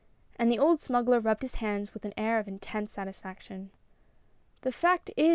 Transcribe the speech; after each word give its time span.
And 0.35 0.51
the 0.51 0.57
old 0.57 0.81
smuggler 0.81 1.19
rubbed 1.19 1.43
his 1.43 1.53
hands 1.61 1.93
with 1.93 2.05
an 2.05 2.13
air 2.17 2.39
of 2.39 2.47
intense 2.47 2.91
satisfaction." 2.91 3.69
The 4.63 4.71
fact 4.71 5.11
is. 5.15 5.29